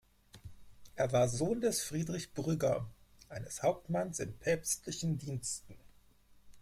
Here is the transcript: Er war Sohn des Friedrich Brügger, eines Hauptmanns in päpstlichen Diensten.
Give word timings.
Er 0.95 1.11
war 1.11 1.27
Sohn 1.29 1.61
des 1.61 1.83
Friedrich 1.83 2.33
Brügger, 2.33 2.89
eines 3.29 3.61
Hauptmanns 3.61 4.19
in 4.19 4.35
päpstlichen 4.35 5.19
Diensten. 5.19 5.75